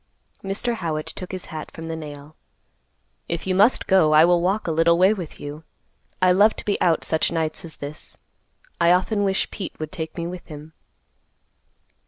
Mr. 0.43 0.73
Howitt 0.77 1.05
took 1.05 1.31
his 1.31 1.45
hat 1.53 1.69
from 1.69 1.83
the 1.87 1.95
nail. 1.95 2.35
"If 3.27 3.45
you 3.45 3.53
must 3.53 3.85
go, 3.85 4.13
I 4.15 4.25
will 4.25 4.41
walk 4.41 4.65
a 4.65 4.71
little 4.71 4.97
way 4.97 5.13
with 5.13 5.39
you. 5.39 5.63
I 6.23 6.31
love 6.31 6.55
to 6.55 6.65
be 6.65 6.81
out 6.81 7.03
such 7.03 7.31
nights 7.31 7.63
as 7.63 7.77
this. 7.77 8.17
I 8.79 8.93
often 8.93 9.23
wish 9.23 9.51
Pete 9.51 9.79
would 9.79 9.91
take 9.91 10.17
me 10.17 10.25
with 10.25 10.47
him." 10.47 10.73